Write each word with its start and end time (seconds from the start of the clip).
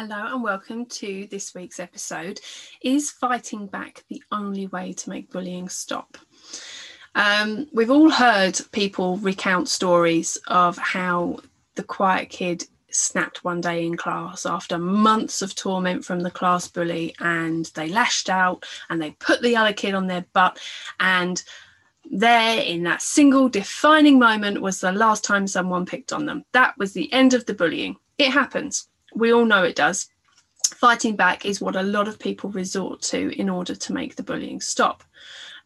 Hello 0.00 0.32
and 0.32 0.42
welcome 0.42 0.86
to 0.86 1.28
this 1.30 1.54
week's 1.54 1.78
episode. 1.78 2.40
Is 2.80 3.10
fighting 3.10 3.66
back 3.66 4.02
the 4.08 4.22
only 4.32 4.66
way 4.68 4.94
to 4.94 5.10
make 5.10 5.30
bullying 5.30 5.68
stop? 5.68 6.16
Um, 7.14 7.66
we've 7.74 7.90
all 7.90 8.08
heard 8.08 8.58
people 8.72 9.18
recount 9.18 9.68
stories 9.68 10.38
of 10.46 10.78
how 10.78 11.40
the 11.74 11.82
quiet 11.82 12.30
kid 12.30 12.64
snapped 12.90 13.44
one 13.44 13.60
day 13.60 13.84
in 13.84 13.94
class 13.98 14.46
after 14.46 14.78
months 14.78 15.42
of 15.42 15.54
torment 15.54 16.02
from 16.02 16.20
the 16.20 16.30
class 16.30 16.66
bully 16.66 17.14
and 17.20 17.66
they 17.74 17.90
lashed 17.90 18.30
out 18.30 18.64
and 18.88 19.02
they 19.02 19.10
put 19.10 19.42
the 19.42 19.54
other 19.54 19.74
kid 19.74 19.92
on 19.92 20.06
their 20.06 20.24
butt 20.32 20.58
and 20.98 21.44
there 22.10 22.62
in 22.62 22.84
that 22.84 23.02
single 23.02 23.50
defining 23.50 24.18
moment 24.18 24.62
was 24.62 24.80
the 24.80 24.92
last 24.92 25.24
time 25.24 25.46
someone 25.46 25.84
picked 25.84 26.10
on 26.10 26.24
them 26.24 26.42
that 26.52 26.72
was 26.78 26.94
the 26.94 27.12
end 27.12 27.34
of 27.34 27.44
the 27.44 27.52
bullying 27.52 27.94
it 28.16 28.30
happens 28.30 28.88
we 29.14 29.32
all 29.32 29.44
know 29.44 29.62
it 29.62 29.76
does. 29.76 30.08
Fighting 30.74 31.16
back 31.16 31.44
is 31.44 31.60
what 31.60 31.76
a 31.76 31.82
lot 31.82 32.08
of 32.08 32.18
people 32.18 32.50
resort 32.50 33.02
to 33.02 33.38
in 33.38 33.50
order 33.50 33.74
to 33.74 33.92
make 33.92 34.16
the 34.16 34.22
bullying 34.22 34.60
stop. 34.60 35.02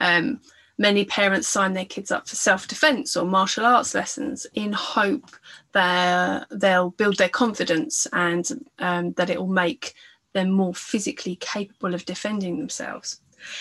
Um, 0.00 0.40
many 0.78 1.04
parents 1.04 1.48
sign 1.48 1.74
their 1.74 1.84
kids 1.84 2.10
up 2.10 2.28
for 2.28 2.36
self-defense 2.36 3.16
or 3.16 3.24
martial 3.24 3.66
arts 3.66 3.94
lessons 3.94 4.46
in 4.54 4.72
hope 4.72 5.30
that 5.72 6.46
they'll 6.50 6.90
build 6.90 7.18
their 7.18 7.28
confidence 7.28 8.06
and 8.12 8.48
um, 8.78 9.12
that 9.12 9.30
it 9.30 9.38
will 9.38 9.46
make 9.46 9.94
them 10.32 10.50
more 10.50 10.74
physically 10.74 11.36
capable 11.36 11.94
of 11.94 12.04
defending 12.04 12.58
themselves. 12.58 13.20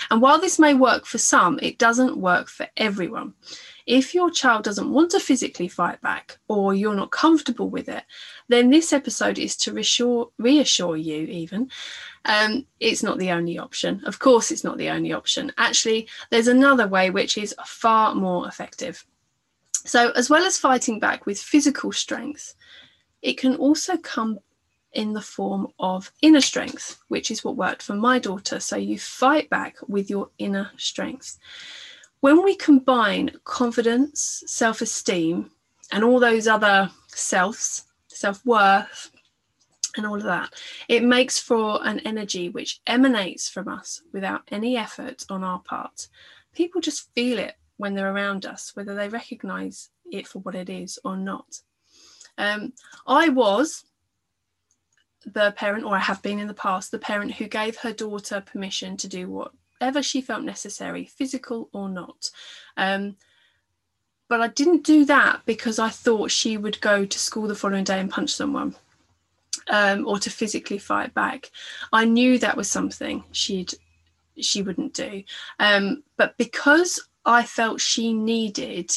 And 0.10 0.22
while 0.22 0.40
this 0.40 0.60
may 0.60 0.74
work 0.74 1.06
for 1.06 1.18
some, 1.18 1.60
it 1.62 1.78
doesn't 1.80 2.18
work 2.18 2.48
for 2.48 2.68
everyone. 2.78 3.34
If 3.86 4.14
your 4.14 4.30
child 4.32 4.64
doesn't 4.64 4.92
want 4.92 5.12
to 5.12 5.20
physically 5.20 5.68
fight 5.68 6.02
back 6.02 6.38
or 6.48 6.74
you're 6.74 6.96
not 6.96 7.12
comfortable 7.12 7.70
with 7.70 7.90
it, 7.90 8.04
then 8.48 8.70
this 8.70 8.94
episode 8.94 9.40
is 9.40 9.56
to 9.58 9.74
reassure, 9.74 10.30
reassure 10.38 10.98
you, 10.98 11.26
even. 11.26 11.70
Um, 12.26 12.66
it's 12.80 13.04
not 13.04 13.18
the 13.18 13.32
only 13.32 13.58
option. 13.58 14.02
Of 14.06 14.20
course, 14.20 14.52
it's 14.52 14.64
not 14.64 14.78
the 14.78 14.90
only 14.90 15.14
option. 15.14 15.52
Actually, 15.58 16.08
there's 16.30 16.48
another 16.48 16.88
way 16.88 17.10
which 17.10 17.38
is 17.38 17.56
far 17.66 18.14
more 18.16 18.48
effective. 18.48 19.06
So, 19.86 20.12
as 20.12 20.30
well 20.30 20.44
as 20.44 20.60
fighting 20.60 21.00
back 21.00 21.26
with 21.26 21.40
physical 21.40 21.92
strength, 21.92 22.54
it 23.22 23.38
can 23.38 23.56
also 23.56 23.98
come 23.98 24.40
in 24.94 25.14
the 25.14 25.22
form 25.22 25.68
of 25.80 26.12
inner 26.22 26.42
strength, 26.42 27.00
which 27.08 27.32
is 27.32 27.44
what 27.44 27.56
worked 27.56 27.82
for 27.82 27.96
my 27.96 28.20
daughter. 28.20 28.60
So 28.60 28.76
you 28.76 29.00
fight 29.00 29.50
back 29.50 29.78
with 29.88 30.10
your 30.10 30.30
inner 30.38 30.72
strength. 30.78 31.38
When 32.22 32.44
we 32.44 32.56
combine 32.56 33.32
confidence, 33.46 34.44
self 34.46 34.82
esteem, 34.82 35.50
and 35.92 36.04
all 36.04 36.20
those 36.20 36.48
other 36.48 36.92
selves, 37.08 37.86
self 38.08 38.46
worth, 38.46 39.12
and 39.98 40.06
all 40.06 40.18
of 40.18 40.24
that, 40.24 40.54
it 40.88 41.04
makes 41.04 41.40
for 41.40 41.86
an 41.86 42.00
energy 42.02 42.50
which 42.50 42.80
emanates 42.86 43.50
from 43.50 43.68
us 43.68 44.04
without 44.14 44.44
any 44.52 44.78
effort 44.78 45.26
on 45.32 45.44
our 45.44 45.60
part. 45.60 46.08
People 46.54 46.80
just 46.80 47.12
feel 47.16 47.40
it 47.40 47.56
when 47.78 47.96
they're 47.96 48.14
around 48.14 48.46
us, 48.46 48.72
whether 48.76 48.94
they 48.94 49.10
recognize 49.10 49.90
it 50.12 50.28
for 50.28 50.40
what 50.40 50.54
it 50.54 50.70
is 50.70 51.00
or 51.04 51.18
not. 51.18 51.62
Um, 52.38 52.74
I 53.08 53.30
was 53.30 53.84
the 55.26 55.54
parent, 55.58 55.86
or 55.86 55.96
I 55.96 56.00
have 56.00 56.22
been 56.22 56.40
in 56.40 56.48
the 56.48 56.54
past, 56.54 56.92
the 56.92 57.00
parent 57.00 57.34
who 57.34 57.48
gave 57.48 57.78
her 57.78 57.92
daughter 57.92 58.42
permission 58.42 58.96
to 58.98 59.08
do 59.08 59.28
whatever 59.82 60.04
she 60.04 60.22
felt 60.22 60.44
necessary, 60.44 61.06
physical 61.06 61.68
or 61.74 61.90
not. 61.90 62.30
Um, 62.78 63.16
but 64.30 64.40
I 64.40 64.48
didn't 64.48 64.84
do 64.84 65.06
that 65.06 65.42
because 65.48 65.80
I 65.80 65.90
thought 65.90 66.30
she 66.30 66.56
would 66.56 66.80
go 66.82 67.04
to 67.04 67.20
school 67.20 67.48
the 67.48 67.56
following 67.56 67.84
day 67.84 68.00
and 68.00 68.10
punch 68.10 68.32
someone. 68.32 68.76
Um, 69.68 70.08
or 70.08 70.18
to 70.20 70.30
physically 70.30 70.78
fight 70.80 71.14
back. 71.14 71.52
I 71.94 72.06
knew 72.06 72.40
that 72.40 72.58
was 72.58 72.70
something 72.70 73.24
she'd 73.32 73.74
she 74.40 74.62
wouldn't 74.62 74.94
do. 74.94 75.24
Um, 75.60 76.04
but 76.18 76.36
because 76.38 77.00
I 77.26 77.44
felt 77.44 77.80
she 77.80 78.14
needed 78.14 78.92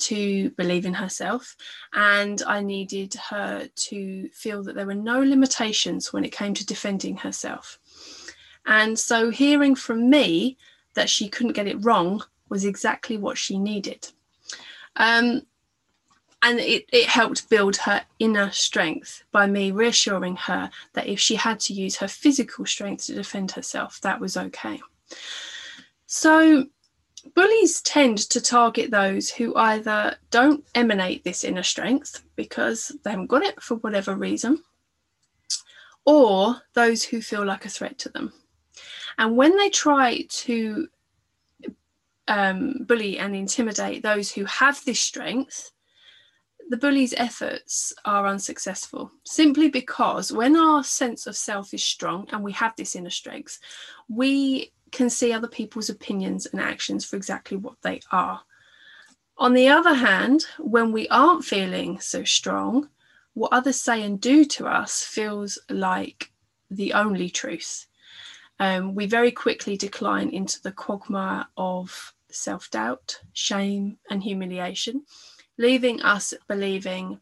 to 0.00 0.50
believe 0.50 0.84
in 0.84 0.94
herself 0.94 1.54
and 1.92 2.42
I 2.46 2.60
needed 2.60 3.14
her 3.30 3.68
to 3.68 4.28
feel 4.30 4.64
that 4.64 4.74
there 4.74 4.86
were 4.86 4.94
no 4.94 5.20
limitations 5.20 6.12
when 6.12 6.24
it 6.24 6.32
came 6.32 6.54
to 6.54 6.66
defending 6.66 7.18
herself. 7.18 7.78
And 8.66 8.98
so 8.98 9.30
hearing 9.30 9.74
from 9.74 10.08
me 10.08 10.56
that 10.94 11.10
she 11.10 11.28
couldn't 11.28 11.52
get 11.52 11.66
it 11.66 11.84
wrong 11.84 12.22
was 12.48 12.64
exactly 12.64 13.16
what 13.16 13.38
she 13.38 13.58
needed. 13.58 14.08
Um, 14.96 15.42
and 16.42 16.60
it, 16.60 16.84
it 16.92 17.06
helped 17.06 17.48
build 17.48 17.76
her 17.78 18.02
inner 18.18 18.50
strength 18.50 19.24
by 19.32 19.46
me 19.46 19.70
reassuring 19.70 20.36
her 20.36 20.70
that 20.92 21.06
if 21.06 21.18
she 21.18 21.36
had 21.36 21.58
to 21.60 21.72
use 21.72 21.96
her 21.96 22.08
physical 22.08 22.66
strength 22.66 23.06
to 23.06 23.14
defend 23.14 23.52
herself, 23.52 24.00
that 24.02 24.20
was 24.20 24.36
okay. 24.36 24.80
So 26.06 26.66
bullies 27.34 27.80
tend 27.80 28.18
to 28.18 28.40
target 28.42 28.90
those 28.90 29.30
who 29.30 29.56
either 29.56 30.16
don't 30.30 30.62
emanate 30.74 31.24
this 31.24 31.44
inner 31.44 31.62
strength 31.62 32.22
because 32.36 32.92
they 33.02 33.10
haven't 33.10 33.28
got 33.28 33.42
it 33.42 33.62
for 33.62 33.76
whatever 33.76 34.14
reason, 34.14 34.62
or 36.04 36.56
those 36.74 37.02
who 37.02 37.22
feel 37.22 37.44
like 37.44 37.64
a 37.64 37.70
threat 37.70 37.98
to 38.00 38.10
them. 38.10 38.32
And 39.18 39.36
when 39.36 39.56
they 39.56 39.70
try 39.70 40.22
to 40.28 40.88
um, 42.28 42.84
bully 42.86 43.18
and 43.18 43.34
intimidate 43.34 44.02
those 44.02 44.32
who 44.32 44.44
have 44.44 44.82
this 44.84 45.00
strength, 45.00 45.70
the 46.70 46.76
bully's 46.76 47.14
efforts 47.14 47.92
are 48.04 48.26
unsuccessful 48.26 49.12
simply 49.24 49.68
because 49.68 50.32
when 50.32 50.56
our 50.56 50.82
sense 50.82 51.26
of 51.26 51.36
self 51.36 51.74
is 51.74 51.84
strong 51.84 52.26
and 52.32 52.42
we 52.42 52.52
have 52.52 52.74
this 52.76 52.96
inner 52.96 53.10
strength, 53.10 53.58
we 54.08 54.72
can 54.90 55.10
see 55.10 55.32
other 55.32 55.48
people's 55.48 55.90
opinions 55.90 56.46
and 56.46 56.60
actions 56.60 57.04
for 57.04 57.16
exactly 57.16 57.56
what 57.56 57.80
they 57.82 58.00
are. 58.12 58.40
On 59.36 59.52
the 59.52 59.68
other 59.68 59.94
hand, 59.94 60.46
when 60.58 60.92
we 60.92 61.08
aren't 61.08 61.44
feeling 61.44 61.98
so 62.00 62.22
strong, 62.24 62.88
what 63.34 63.52
others 63.52 63.80
say 63.80 64.02
and 64.02 64.20
do 64.20 64.44
to 64.44 64.66
us 64.66 65.02
feels 65.02 65.58
like 65.68 66.30
the 66.70 66.92
only 66.92 67.28
truth. 67.28 67.86
Um, 68.60 68.94
we 68.94 69.06
very 69.06 69.32
quickly 69.32 69.76
decline 69.76 70.30
into 70.30 70.62
the 70.62 70.72
quagmire 70.72 71.46
of 71.56 72.14
self 72.30 72.70
doubt, 72.70 73.20
shame, 73.32 73.98
and 74.10 74.22
humiliation, 74.22 75.04
leaving 75.58 76.02
us 76.02 76.34
believing 76.48 77.20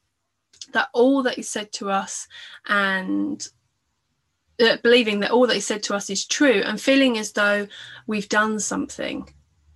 that 0.73 0.89
all 0.93 1.23
that 1.23 1.39
is 1.39 1.49
said 1.49 1.73
to 1.73 1.91
us 1.91 2.29
and 2.69 3.49
uh, 4.61 4.77
believing 4.83 5.21
that 5.21 5.31
all 5.31 5.47
that 5.47 5.57
is 5.57 5.67
said 5.67 5.83
to 5.83 5.95
us 5.95 6.09
is 6.11 6.27
true 6.27 6.63
and 6.65 6.81
feeling 6.81 7.19
as 7.19 7.33
though 7.33 7.67
we've 8.07 8.29
done 8.29 8.59
something 8.61 9.29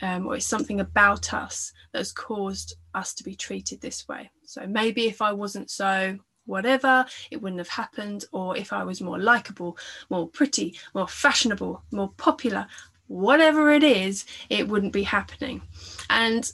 um, 0.02 0.26
or 0.26 0.36
it's 0.36 0.46
something 0.46 0.80
about 0.80 1.32
us 1.32 1.72
that 1.92 1.98
has 1.98 2.12
caused 2.12 2.76
us 2.94 3.14
to 3.14 3.24
be 3.24 3.34
treated 3.34 3.80
this 3.80 4.06
way. 4.08 4.30
So 4.44 4.66
maybe 4.66 5.06
if 5.06 5.22
I 5.22 5.32
wasn't 5.32 5.70
so 5.70 6.18
whatever, 6.46 7.04
it 7.30 7.42
wouldn't 7.42 7.60
have 7.60 7.68
happened. 7.68 8.24
Or 8.32 8.56
if 8.56 8.72
I 8.72 8.84
was 8.84 9.00
more 9.00 9.18
likable, 9.18 9.76
more 10.10 10.28
pretty, 10.28 10.78
more 10.94 11.08
fashionable, 11.08 11.82
more 11.90 12.10
popular, 12.16 12.66
whatever 13.08 13.70
it 13.70 13.84
is, 13.84 14.24
it 14.48 14.68
wouldn't 14.68 14.92
be 14.92 15.02
happening. 15.02 15.62
And 16.10 16.50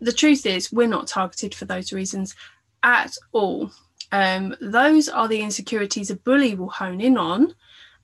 the 0.00 0.12
truth 0.12 0.46
is, 0.46 0.72
we're 0.72 0.88
not 0.88 1.06
targeted 1.06 1.54
for 1.54 1.64
those 1.64 1.92
reasons 1.92 2.34
at 2.82 3.12
all. 3.32 3.70
Um, 4.12 4.54
those 4.60 5.08
are 5.08 5.28
the 5.28 5.40
insecurities 5.40 6.10
a 6.10 6.16
bully 6.16 6.54
will 6.54 6.68
hone 6.68 7.00
in 7.00 7.16
on 7.16 7.54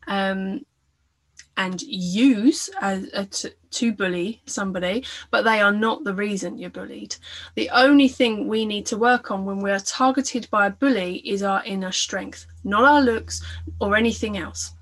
um, 0.06 0.64
and 1.56 1.82
use 1.82 2.70
as, 2.80 3.10
to 3.70 3.92
bully 3.92 4.42
somebody, 4.46 5.04
but 5.30 5.42
they 5.42 5.60
are 5.60 5.72
not 5.72 6.04
the 6.04 6.14
reason 6.14 6.58
you're 6.58 6.70
bullied. 6.70 7.16
The 7.54 7.70
only 7.70 8.08
thing 8.08 8.48
we 8.48 8.64
need 8.64 8.86
to 8.86 8.98
work 8.98 9.30
on 9.30 9.44
when 9.44 9.58
we 9.58 9.70
are 9.70 9.80
targeted 9.80 10.48
by 10.50 10.66
a 10.66 10.70
bully 10.70 11.16
is 11.18 11.42
our 11.42 11.64
inner 11.64 11.92
strength, 11.92 12.46
not 12.64 12.84
our 12.84 13.02
looks 13.02 13.42
or 13.80 13.96
anything 13.96 14.38
else. 14.38 14.72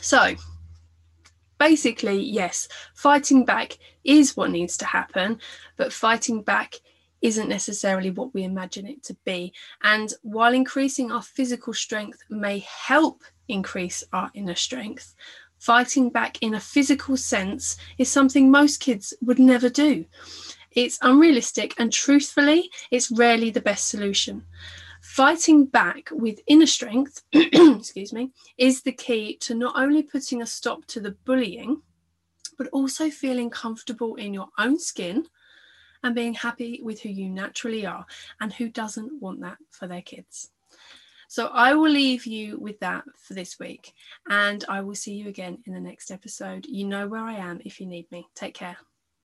So, 0.00 0.34
basically, 1.58 2.20
yes, 2.22 2.68
fighting 2.94 3.44
back 3.44 3.78
is 4.04 4.36
what 4.36 4.50
needs 4.50 4.76
to 4.78 4.86
happen, 4.86 5.40
but 5.76 5.92
fighting 5.92 6.42
back 6.42 6.76
isn't 7.22 7.48
necessarily 7.48 8.10
what 8.10 8.32
we 8.32 8.44
imagine 8.44 8.86
it 8.86 9.02
to 9.04 9.16
be. 9.24 9.52
And 9.82 10.12
while 10.22 10.54
increasing 10.54 11.12
our 11.12 11.22
physical 11.22 11.74
strength 11.74 12.18
may 12.30 12.60
help 12.60 13.22
increase 13.48 14.02
our 14.12 14.30
inner 14.34 14.54
strength, 14.54 15.14
fighting 15.60 16.10
back 16.10 16.38
in 16.40 16.54
a 16.54 16.60
physical 16.60 17.16
sense 17.16 17.76
is 17.98 18.10
something 18.10 18.50
most 18.50 18.80
kids 18.80 19.14
would 19.20 19.38
never 19.38 19.68
do. 19.68 20.04
It's 20.72 20.98
unrealistic, 21.02 21.74
and 21.78 21.92
truthfully, 21.92 22.70
it's 22.90 23.10
rarely 23.10 23.50
the 23.50 23.60
best 23.60 23.88
solution. 23.88 24.44
Fighting 25.02 25.66
back 25.66 26.08
with 26.12 26.40
inner 26.46 26.66
strength, 26.66 27.22
excuse 27.32 28.12
me, 28.12 28.32
is 28.58 28.82
the 28.82 28.92
key 28.92 29.36
to 29.38 29.54
not 29.54 29.74
only 29.76 30.02
putting 30.02 30.42
a 30.42 30.46
stop 30.46 30.84
to 30.86 31.00
the 31.00 31.12
bullying, 31.24 31.82
but 32.56 32.68
also 32.68 33.10
feeling 33.10 33.50
comfortable 33.50 34.14
in 34.16 34.34
your 34.34 34.48
own 34.58 34.78
skin 34.78 35.26
and 36.02 36.14
being 36.14 36.34
happy 36.34 36.80
with 36.82 37.00
who 37.00 37.08
you 37.08 37.28
naturally 37.28 37.84
are 37.84 38.06
and 38.40 38.52
who 38.52 38.68
doesn't 38.68 39.20
want 39.20 39.40
that 39.40 39.58
for 39.70 39.86
their 39.86 40.02
kids. 40.02 40.50
So 41.30 41.46
I 41.46 41.74
will 41.74 41.92
leave 41.92 42.26
you 42.26 42.58
with 42.58 42.80
that 42.80 43.04
for 43.16 43.34
this 43.34 43.56
week, 43.60 43.94
and 44.28 44.64
I 44.68 44.80
will 44.80 44.96
see 44.96 45.14
you 45.14 45.28
again 45.28 45.58
in 45.64 45.72
the 45.72 45.80
next 45.80 46.10
episode. 46.10 46.66
You 46.66 46.84
know 46.84 47.06
where 47.06 47.22
I 47.22 47.34
am 47.34 47.60
if 47.64 47.80
you 47.80 47.86
need 47.86 48.10
me. 48.10 48.26
Take 48.34 48.54
care. 48.54 48.76